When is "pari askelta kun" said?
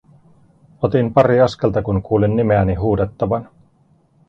1.17-2.01